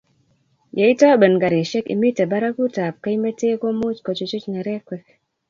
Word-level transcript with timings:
ye 0.77 0.85
itoben 0.93 1.35
karisiek 1.41 1.85
imite 1.95 2.23
barakutab 2.31 2.93
keimete 3.03 3.47
ko 3.61 3.67
much 3.79 3.99
ku 4.05 4.11
chuchuch 4.17 4.45
nerekwek 4.49 5.05